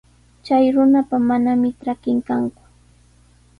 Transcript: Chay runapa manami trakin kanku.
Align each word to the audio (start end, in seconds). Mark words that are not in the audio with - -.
Chay 0.45 0.65
runapa 0.75 1.15
manami 1.29 1.69
trakin 1.81 2.17
kanku. 2.27 2.63